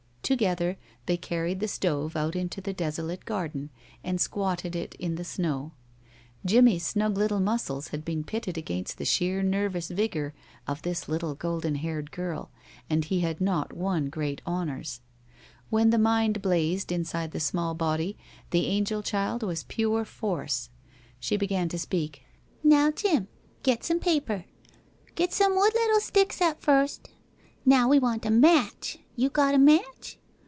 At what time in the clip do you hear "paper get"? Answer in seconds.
23.99-25.33